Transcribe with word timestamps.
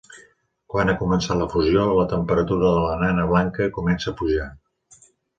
Quan 0.75 0.91
ha 0.91 0.93
començat 1.01 1.37
la 1.41 1.47
fusió, 1.55 1.83
la 1.99 2.05
temperatura 2.13 2.71
de 2.77 2.85
la 2.85 2.95
nana 3.01 3.25
blanca 3.33 3.67
comença 3.75 4.11
a 4.13 4.15
pujar. 4.23 4.49